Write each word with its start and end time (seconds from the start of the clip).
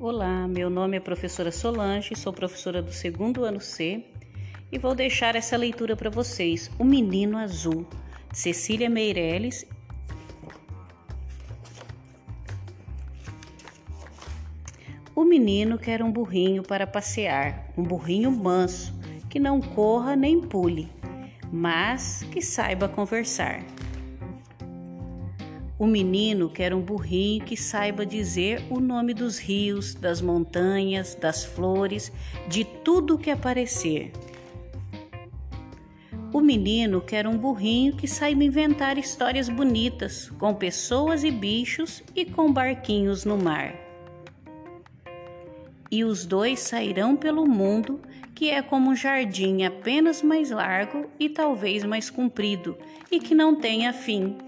Olá, 0.00 0.46
meu 0.46 0.70
nome 0.70 0.96
é 0.96 1.00
professora 1.00 1.50
Solange, 1.50 2.14
sou 2.14 2.32
professora 2.32 2.80
do 2.80 2.92
segundo 2.92 3.42
ano 3.42 3.60
C 3.60 4.04
e 4.70 4.78
vou 4.78 4.94
deixar 4.94 5.34
essa 5.34 5.56
leitura 5.56 5.96
para 5.96 6.08
vocês. 6.08 6.70
O 6.78 6.84
Menino 6.84 7.36
Azul, 7.36 7.84
Cecília 8.32 8.88
Meirelles. 8.88 9.66
O 15.16 15.24
menino 15.24 15.76
quer 15.76 16.00
um 16.00 16.12
burrinho 16.12 16.62
para 16.62 16.86
passear, 16.86 17.72
um 17.76 17.82
burrinho 17.82 18.30
manso, 18.30 18.94
que 19.28 19.40
não 19.40 19.60
corra 19.60 20.14
nem 20.14 20.40
pule, 20.40 20.88
mas 21.52 22.22
que 22.30 22.40
saiba 22.40 22.88
conversar. 22.88 23.64
O 25.78 25.86
menino 25.86 26.50
quer 26.50 26.74
um 26.74 26.80
burrinho 26.80 27.44
que 27.44 27.56
saiba 27.56 28.04
dizer 28.04 28.60
o 28.68 28.80
nome 28.80 29.14
dos 29.14 29.38
rios, 29.38 29.94
das 29.94 30.20
montanhas, 30.20 31.14
das 31.14 31.44
flores, 31.44 32.10
de 32.48 32.64
tudo 32.64 33.16
que 33.16 33.30
aparecer. 33.30 34.10
O 36.32 36.40
menino 36.40 37.00
quer 37.00 37.28
um 37.28 37.38
burrinho 37.38 37.94
que 37.94 38.08
saiba 38.08 38.42
inventar 38.42 38.98
histórias 38.98 39.48
bonitas, 39.48 40.28
com 40.38 40.52
pessoas 40.52 41.22
e 41.22 41.30
bichos 41.30 42.02
e 42.14 42.24
com 42.24 42.52
barquinhos 42.52 43.24
no 43.24 43.38
mar. 43.38 43.72
E 45.90 46.02
os 46.02 46.26
dois 46.26 46.58
sairão 46.58 47.14
pelo 47.14 47.46
mundo, 47.46 48.00
que 48.34 48.50
é 48.50 48.60
como 48.60 48.90
um 48.90 48.96
jardim 48.96 49.62
apenas 49.62 50.22
mais 50.22 50.50
largo 50.50 51.08
e 51.20 51.28
talvez 51.28 51.84
mais 51.84 52.10
comprido, 52.10 52.76
e 53.12 53.20
que 53.20 53.34
não 53.34 53.54
tenha 53.54 53.92
fim. 53.92 54.47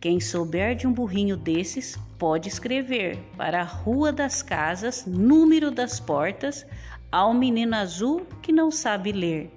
Quem 0.00 0.20
souber 0.20 0.76
de 0.76 0.86
um 0.86 0.92
burrinho 0.92 1.36
desses 1.36 1.98
pode 2.18 2.48
escrever 2.48 3.18
para 3.36 3.62
a 3.62 3.64
Rua 3.64 4.12
das 4.12 4.42
Casas, 4.42 5.06
número 5.06 5.70
das 5.70 5.98
portas, 5.98 6.66
ao 7.10 7.32
menino 7.32 7.74
azul 7.74 8.26
que 8.42 8.52
não 8.52 8.70
sabe 8.70 9.10
ler. 9.10 9.50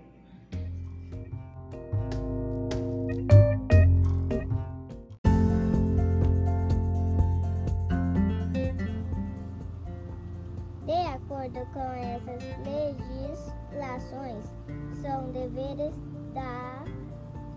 De 10.86 10.94
acordo 10.94 11.66
com 11.74 11.92
essas 11.92 12.44
legislações, 12.66 14.46
são 15.02 15.32
deveres 15.32 15.94
da 16.34 16.84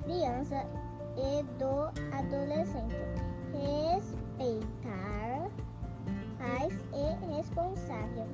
criança 0.05 0.67
e 1.17 1.43
do 1.59 1.91
adolescente. 2.17 2.97
Respeitar 3.53 5.51
pais 6.39 6.75
e 6.93 7.35
responsável, 7.37 8.27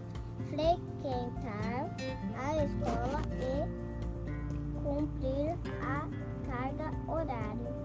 frequentar 0.49 1.91
a 2.39 2.65
escola 2.65 3.23
e 3.43 3.89
cumprir 4.83 5.57
a 5.83 6.09
carga 6.47 6.93
horária 7.07 7.79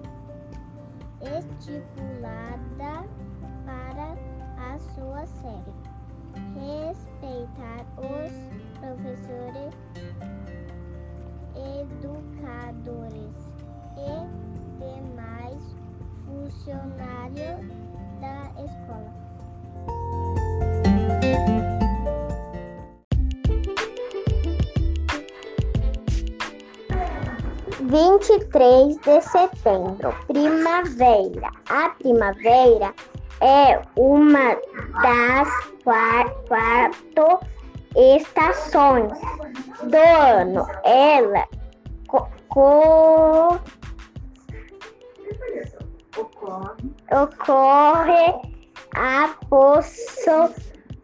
estipulada 1.21 3.08
para 3.66 4.16
a 4.58 4.80
sua 4.80 5.25
série. 5.25 5.92
23 27.93 28.98
de 29.02 29.21
setembro, 29.21 30.15
primavera. 30.26 31.52
A 31.70 31.89
primavera 31.89 32.92
é 33.39 33.80
uma 33.95 34.58
das 35.04 35.48
quatro 35.83 37.39
estações 37.95 39.14
do 39.83 39.98
ano. 39.98 40.67
Ela 40.83 41.48
co 42.08 42.27
co 42.49 43.59
ocorre 47.11 48.42
após 48.95 49.86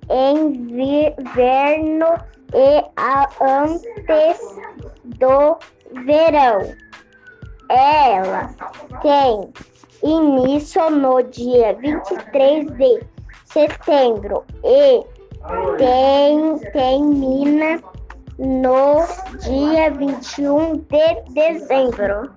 inverno 0.10 2.08
e 2.56 2.84
antes 3.42 4.40
do 5.20 5.56
verão. 6.06 6.74
Ela 7.70 8.50
tem 9.02 9.52
início 10.04 10.90
no 10.90 11.22
dia 11.24 11.74
23 11.74 12.66
de 12.72 13.04
setembro 13.46 14.44
e 14.64 15.04
tem, 15.78 16.60
termina 16.72 17.82
no 18.38 19.06
dia 19.40 19.92
21 19.92 20.78
de 20.78 21.34
dezembro. 21.34 22.32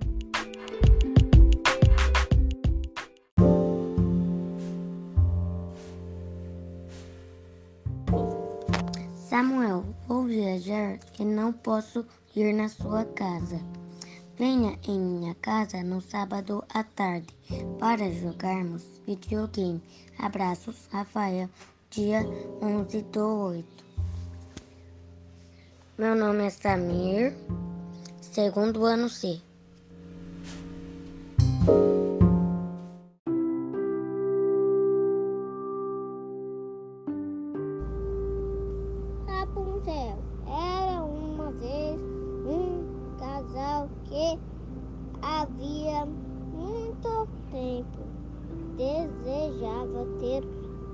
E 11.19 11.25
não 11.25 11.53
posso 11.53 12.07
ir 12.37 12.53
na 12.55 12.69
sua 12.69 13.05
casa. 13.05 13.61
Venha 14.37 14.79
em 14.89 14.99
minha 14.99 15.35
casa 15.37 15.83
no 15.83 16.01
sábado 16.01 16.65
à 16.73 16.83
tarde 16.83 17.29
para 17.79 18.11
jogarmos 18.11 18.83
videogame. 19.07 19.83
Abraços, 20.19 20.89
Rafael, 20.91 21.49
dia 21.91 22.21
11 22.63 23.03
do 23.03 23.27
8. 23.27 23.85
Meu 25.99 26.17
nome 26.17 26.47
é 26.47 26.51
Samir, 26.51 27.35
segundo 28.21 28.85
ano 28.85 29.09
C. 29.09 29.41
desejava 48.77 50.07
ter 50.19 50.45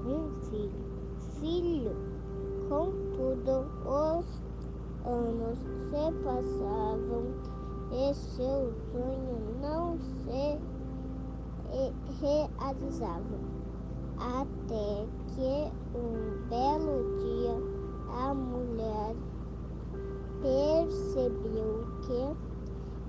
um 0.07 0.31
filho. 0.51 0.89
Filho, 1.41 1.97
contudo, 2.69 3.67
os 3.87 4.27
anos 5.05 5.59
se 5.59 6.13
passavam 6.25 7.25
e 7.93 8.15
seu 8.15 8.73
sonho 8.93 9.39
não 9.61 9.97
se 9.99 10.59
realizava. 12.21 13.39
Até 14.19 15.07
que 15.35 15.71
um 15.97 16.49
belo 16.49 16.97
dia 17.19 17.57
a 18.11 18.35
mulher 18.35 19.15
percebeu 20.43 21.87
que 22.03 22.37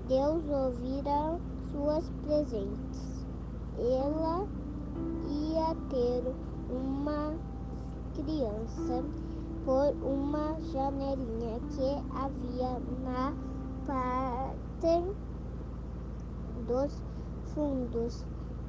Deus 0.08 0.44
ouvira 0.48 1.40
suas 1.72 2.08
presentes. 2.24 3.26
Ela 3.78 4.46
ia 5.28 5.74
ter 5.88 6.34
uma 6.70 7.34
criança 8.14 9.04
por 9.64 9.94
uma 10.02 10.58
janelinha 10.72 11.60
que 11.70 12.02
havia 12.16 12.80
na 13.04 13.34
parte 13.86 15.14
dos 16.66 17.02
fundos 17.54 18.24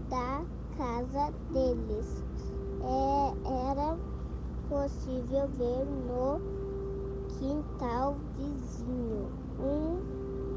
da 0.10 0.42
casa 0.78 1.34
deles. 1.52 2.24
É, 2.84 3.34
era 3.70 3.98
possível 4.70 5.48
ver 5.58 5.86
no 6.08 6.40
quintal 7.38 8.16
vizinho 8.38 9.30
um 9.60 10.00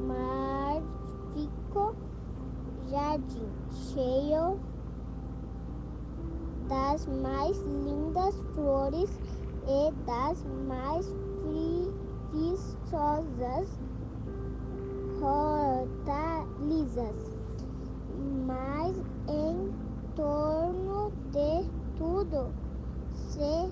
magnífico 0.06 1.94
jardim 2.90 3.48
cheio 3.70 4.58
das 6.68 7.06
mais 7.06 7.58
lindas 7.62 8.34
flores 8.54 9.10
e 9.66 9.92
das 10.06 10.44
mais 10.68 11.06
viçosas 12.32 13.68
hortaliças. 15.20 16.34
Mas 18.46 18.96
em 19.28 19.72
torno 20.14 21.12
de 21.32 21.68
tudo 21.96 22.52
se 23.14 23.70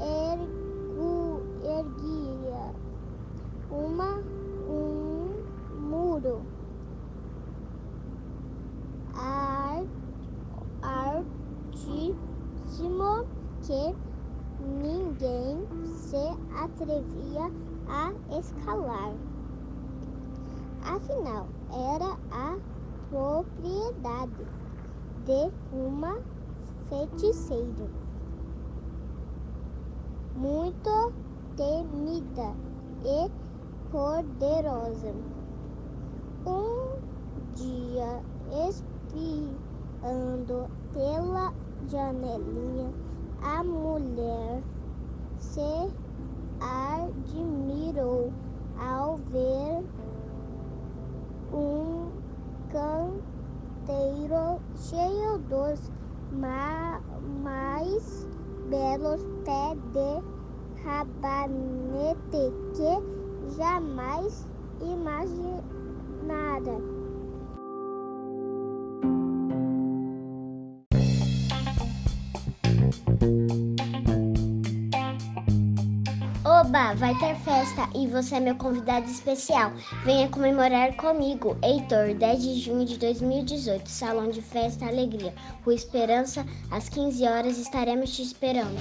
ergu, 0.00 1.42
erguia 1.62 2.72
uma, 3.70 4.18
um 4.68 5.28
muro 5.80 6.42
ar, 9.14 9.57
altíssimo 11.78 13.24
que 13.62 13.94
ninguém 14.60 15.64
se 15.94 16.36
atrevia 16.56 17.50
a 17.88 18.12
escalar. 18.38 19.14
Afinal, 20.82 21.46
era 21.70 22.18
a 22.32 22.58
propriedade 23.10 24.46
de 25.24 25.52
uma 25.72 26.18
feiticeira 26.88 27.88
muito 30.34 31.12
temida 31.56 32.56
e 33.04 33.30
poderosa. 33.90 35.14
Um 36.46 36.98
dia, 37.54 38.22
espiando 38.68 40.68
pela 40.92 41.52
janelinha, 41.86 42.92
a 43.42 43.62
mulher 43.62 44.62
se 45.38 45.90
admirou 46.60 48.32
ao 48.78 49.16
ver 49.16 49.84
um 51.52 52.10
canteiro 52.70 54.60
cheio 54.74 55.38
dos 55.48 55.90
ma 56.32 57.00
mais 57.42 58.26
belos 58.68 59.24
pés 59.44 59.78
de 59.92 60.20
rabanete 60.84 62.52
que 62.74 62.92
jamais 63.56 64.46
imaginara. 64.80 65.38
Vai 76.98 77.14
ter 77.14 77.36
festa 77.36 77.88
e 77.94 78.08
você 78.08 78.34
é 78.34 78.40
meu 78.40 78.56
convidado 78.56 79.08
especial. 79.08 79.72
Venha 80.04 80.28
comemorar 80.28 80.96
comigo. 80.96 81.56
Heitor, 81.62 82.12
10 82.14 82.42
de 82.42 82.58
junho 82.58 82.84
de 82.84 82.98
2018, 82.98 83.88
Salão 83.88 84.30
de 84.30 84.42
Festa 84.42 84.84
Alegria, 84.84 85.32
Rua 85.64 85.74
Esperança, 85.74 86.44
às 86.70 86.88
15 86.88 87.24
horas 87.24 87.56
estaremos 87.56 88.14
te 88.14 88.22
esperando. 88.22 88.76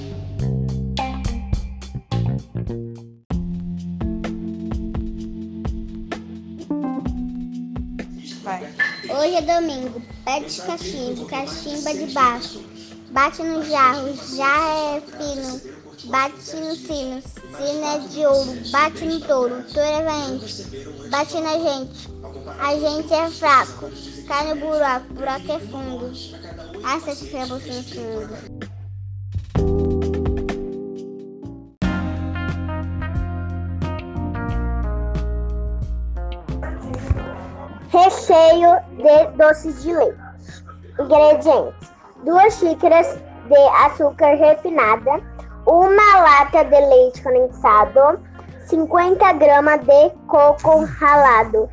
Hoje 9.09 9.35
é 9.35 9.41
domingo, 9.41 10.01
pede 10.25 10.61
cachimbo, 10.63 11.25
cachimba 11.25 11.93
de 11.93 12.11
baixo. 12.13 12.63
Bate 13.11 13.43
no 13.43 13.63
jarro, 13.63 14.13
já 14.35 14.95
é 14.95 15.01
fino. 15.01 15.46
Bate 16.09 16.55
no 16.55 16.75
sino, 16.75 17.21
sino 17.21 17.85
é 17.85 17.99
de 18.07 18.25
ouro. 18.25 18.53
Bate 18.71 19.05
no 19.05 19.19
touro, 19.19 19.63
touro 19.63 19.79
é 19.79 20.03
valente. 20.03 20.63
Bate 21.09 21.39
na 21.41 21.53
gente, 21.53 22.09
a 22.59 22.75
gente 22.77 23.13
é 23.13 23.29
fraco. 23.29 23.89
Cai 24.27 24.53
no 24.53 24.55
buraco, 24.59 25.13
buraco 25.13 25.51
é 25.51 25.59
fundo. 25.59 26.11
Ah, 26.83 26.99
sete 26.99 27.33
no 27.35 27.59
fundo. 27.59 28.67
Recheio 37.89 38.79
de 38.97 39.37
doces 39.37 39.83
de 39.83 39.93
leite. 39.93 40.27
Ingredientes: 40.99 41.73
2 42.23 42.53
xícaras 42.53 43.19
de 43.47 43.57
açúcar 43.85 44.35
refinada, 44.35 45.21
uma 45.67 46.21
lata 46.21 46.63
de 46.63 46.79
leite 46.79 47.21
condensado, 47.21 48.21
50 48.67 49.33
gramas 49.33 49.81
de 49.81 50.09
coco 50.27 50.85
ralado. 50.85 51.69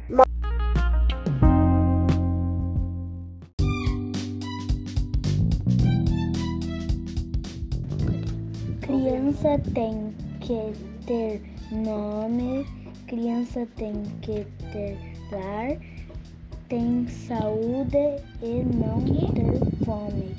Criança 8.81 9.61
tem 9.73 10.13
que 10.41 10.73
ter 11.07 11.41
nome, 11.71 12.67
criança 13.07 13.65
tem 13.77 14.03
que 14.23 14.45
ter 14.73 14.99
lar, 15.31 15.79
tem 16.69 17.07
saúde 17.09 18.21
e 18.43 18.65
não 18.65 19.01
ter 19.35 19.85
fome, 19.85 20.37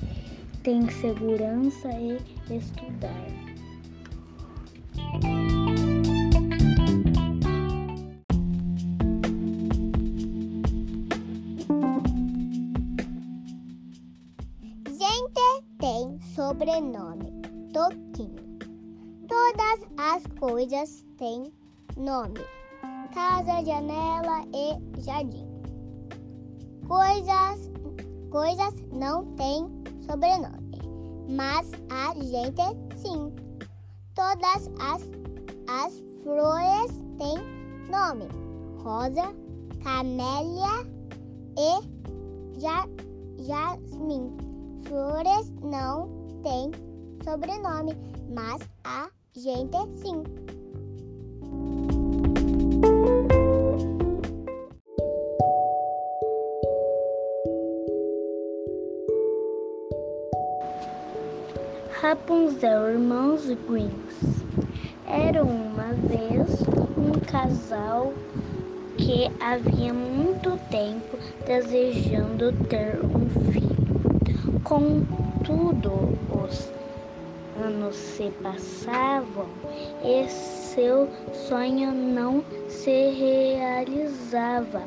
tem 0.62 0.90
segurança 0.90 1.88
e 1.94 2.18
estudar. 2.54 3.45
Sobrenome 16.56 17.42
Toquinho. 17.74 18.46
Todas 19.28 19.80
as 19.98 20.24
coisas 20.40 21.06
têm 21.18 21.52
nome: 21.98 22.40
casa, 23.14 23.62
janela 23.66 24.46
e 24.54 25.02
jardim. 25.02 25.46
Coisas, 26.88 27.70
coisas 28.32 28.74
não 28.94 29.26
têm 29.36 29.68
sobrenome, 30.06 30.80
mas 31.28 31.70
a 31.90 32.14
gente 32.24 32.62
sim. 32.96 33.34
Todas 34.14 34.70
as, 34.80 35.02
as 35.68 36.02
flores 36.24 36.92
têm 37.18 37.38
nome: 37.90 38.30
rosa, 38.82 39.36
camélia 39.84 40.88
e 41.58 42.62
ja, 42.62 42.88
jasmim. 43.40 44.38
Flores 44.88 45.50
não 45.62 46.25
têm 46.46 46.70
sobrenome, 47.24 47.98
mas 48.30 48.62
a 48.84 49.10
gente 49.36 49.76
sim. 49.96 50.24
Rapunzel, 62.00 62.92
irmãos 62.92 63.48
Greens. 63.68 64.46
Era 65.08 65.44
uma 65.44 65.94
vez 65.94 66.62
um 66.96 67.20
casal 67.22 68.14
que 69.00 69.32
havia 69.40 69.92
muito 69.92 70.60
tempo 70.70 71.18
desejando 71.48 72.54
ter 72.70 73.04
um 73.04 73.28
filho. 73.52 73.66
Contudo, 75.46 76.18
os 76.44 76.72
anos 77.64 77.96
se 77.96 78.32
passavam 78.42 79.46
e 80.04 80.28
seu 80.28 81.08
sonho 81.34 81.92
não 81.94 82.44
se 82.68 83.12
realizava. 83.12 84.82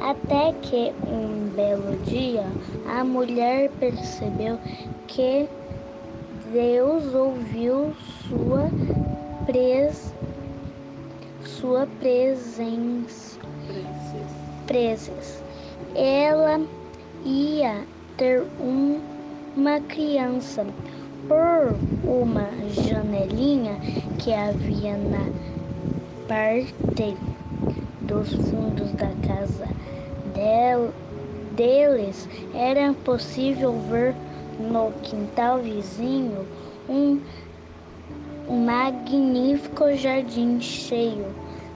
Até 0.00 0.54
que 0.62 0.94
um 1.06 1.50
belo 1.54 1.98
dia 2.04 2.46
a 2.88 3.04
mulher 3.04 3.70
percebeu 3.78 4.58
que 5.06 5.46
Deus 6.50 7.14
ouviu 7.14 7.94
sua, 8.28 8.70
pres, 9.44 10.14
sua 11.44 11.86
presença. 12.00 13.38
Prezes. 14.66 15.42
Ela 15.94 16.58
ia 17.22 17.84
ter 18.16 18.42
um, 18.60 19.11
uma 19.56 19.80
criança 19.80 20.66
por 21.28 21.76
uma 22.04 22.48
janelinha 22.70 23.76
que 24.18 24.32
havia 24.32 24.96
na 24.96 25.26
parte 26.26 27.16
dos 28.02 28.32
fundos 28.32 28.92
da 28.92 29.10
casa 29.26 29.68
del, 30.34 30.90
deles. 31.54 32.28
Era 32.54 32.94
possível 33.04 33.78
ver 33.90 34.14
no 34.58 34.90
quintal 35.02 35.58
vizinho 35.60 36.46
um 36.88 37.20
magnífico 38.66 39.94
jardim 39.96 40.60
cheio 40.60 41.26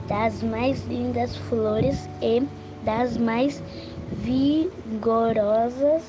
das 0.07 0.41
mais 0.41 0.83
lindas 0.87 1.35
flores 1.35 2.09
e 2.21 2.43
das 2.83 3.17
mais 3.17 3.61
vigorosas 4.11 6.03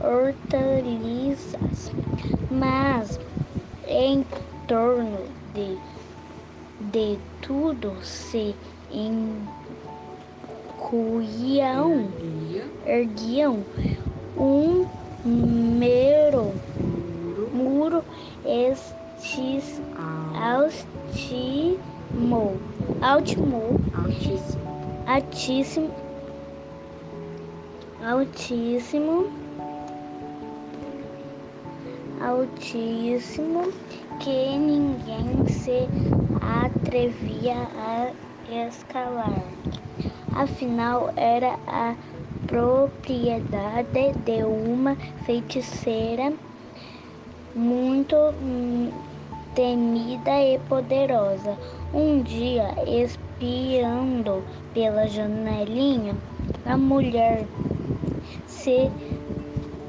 hortaliças, 0.00 1.94
mas 2.50 3.18
em 3.86 4.24
torno 4.66 5.28
de, 5.54 5.78
de 6.92 7.18
tudo 7.40 7.96
se 8.02 8.56
incluíam, 10.80 12.10
erguiam 12.86 13.64
um 14.36 14.86
mero 15.24 16.54
muro. 17.52 18.04
Estes, 18.44 19.82
altimo, 20.34 21.80
altimo, 23.00 23.80
altíssimo, 23.94 25.04
altíssimo, 25.06 25.90
altíssimo, 28.02 29.45
que 34.18 34.58
ninguém 34.58 35.46
se 35.46 35.88
atrevia 36.40 37.54
a 37.54 38.10
escalar. 38.66 39.44
Afinal, 40.34 41.12
era 41.16 41.56
a 41.68 41.94
propriedade 42.48 44.12
de 44.24 44.42
uma 44.42 44.96
feiticeira 45.24 46.32
muito 47.54 48.16
hum, 48.42 48.90
temida 49.54 50.42
e 50.42 50.58
poderosa. 50.68 51.56
Um 51.94 52.22
dia, 52.22 52.74
espiando 52.86 54.42
pela 54.74 55.06
janelinha, 55.06 56.16
a 56.64 56.76
mulher 56.76 57.46
se 58.46 58.90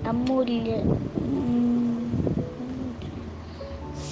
a 0.03 0.13
mulher 0.13 0.83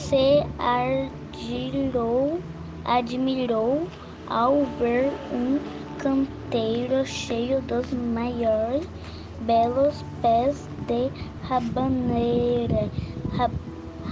se 0.10 0.44
admirou, 0.60 2.40
admirou 2.86 3.88
ao 4.28 4.64
ver 4.78 5.12
um 5.32 5.60
canteiro 5.98 7.04
cheio 7.04 7.60
dos 7.64 7.92
maiores 7.92 8.88
belos 9.40 10.06
pés 10.22 10.70
de 10.88 11.12
rabaneira 11.42 12.92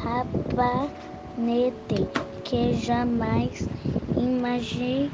rabanete 0.04 2.08
que 2.44 2.74
jamais 2.74 3.70
imaginará. 4.18 5.14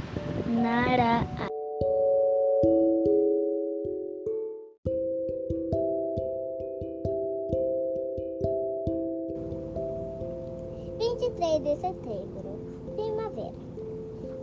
Vinte 11.40 11.46
e 11.46 11.62
três 11.62 11.64
de 11.64 11.82
setembro, 11.82 12.60
primavera. 12.96 13.54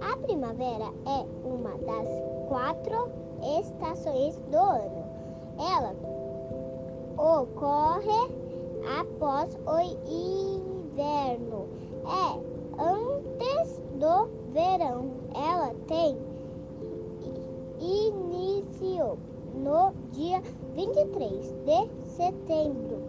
A 0.00 0.16
primavera 0.16 0.90
é 1.04 1.26
uma 1.46 1.76
das 1.76 2.08
quatro 2.48 3.10
estações 3.60 4.38
do 4.50 4.56
ano. 4.56 5.04
Ela 5.58 5.94
ocorre 7.18 8.32
após 8.98 9.58
o 9.66 9.78
inverno. 10.08 11.68
É 12.06 12.40
antes 12.82 13.78
do 13.96 14.28
verão. 14.54 15.10
Ela 15.34 15.74
tem 15.88 16.16
início 17.78 19.18
no 19.54 19.92
dia 20.12 20.42
23 20.74 21.52
de 21.66 21.88
setembro 22.06 23.02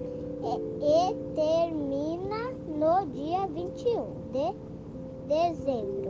e, 0.44 0.58
e 0.84 1.16
termina 1.36 2.27
no 2.78 3.06
dia 3.08 3.48
21 3.48 4.30
de 4.32 4.54
dezembro. 5.28 6.07